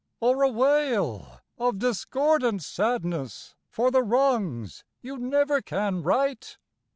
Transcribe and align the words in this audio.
Or 0.19 0.41
a 0.41 0.49
wail 0.49 1.41
of 1.59 1.77
discordant 1.77 2.63
sadness 2.63 3.53
for 3.69 3.91
the 3.91 4.01
wrongs 4.01 4.83
you 5.03 5.19
never 5.19 5.61
can 5.61 6.01
right? 6.01 6.57